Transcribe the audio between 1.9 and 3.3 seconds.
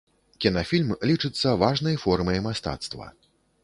формай мастацтва.